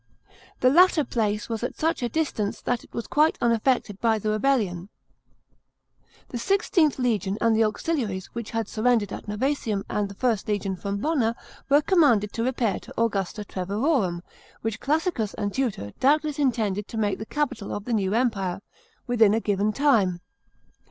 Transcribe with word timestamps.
The 0.61 0.71
latter 0.71 1.03
place 1.03 1.47
was 1.47 1.61
at 1.63 1.77
such 1.77 2.01
a 2.01 2.09
distance 2.09 2.59
that 2.61 2.83
it 2.83 2.91
was 2.91 3.05
quite 3.05 3.37
unaffected 3.39 4.01
by 4.01 4.17
the 4.17 4.31
rebellion. 4.31 4.89
The 6.29 6.39
XVIth 6.39 6.97
legion 6.97 7.37
and 7.39 7.55
the 7.55 7.63
auxiliaries 7.63 8.25
which 8.33 8.49
had 8.49 8.67
surrendered 8.67 9.13
at 9.13 9.27
Novsesium 9.27 9.83
and 9.91 10.09
the 10.09 10.15
1st 10.15 10.47
legion 10.47 10.75
from 10.75 10.97
Bonna 10.97 11.35
were 11.69 11.83
commanded 11.83 12.33
to 12.33 12.43
repair 12.43 12.79
to 12.79 12.99
Augusta 12.99 13.45
Treverorum— 13.45 14.23
which 14.63 14.79
Classicus 14.79 15.35
and 15.35 15.53
Tutor 15.53 15.91
doubt 15.99 16.23
less 16.23 16.39
intended 16.39 16.87
to 16.87 16.97
make 16.97 17.19
the 17.19 17.25
capital 17.27 17.71
of 17.71 17.85
the 17.85 17.93
new 17.93 18.15
empire— 18.15 18.61
within 19.05 19.35
a 19.35 19.39
given 19.39 19.71
time. 19.71 20.19